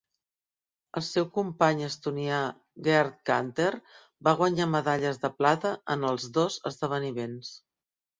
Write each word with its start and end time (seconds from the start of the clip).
El 0.99 1.03
seu 1.07 1.25
company 1.33 1.83
estonià 1.87 2.39
Gerd 2.87 3.19
Kanter 3.31 3.67
va 4.29 4.33
guanyar 4.39 4.67
medalles 4.77 5.21
de 5.27 5.31
plata 5.43 5.75
en 5.97 6.07
els 6.13 6.27
dos 6.39 6.57
esdeveniments. 6.71 7.53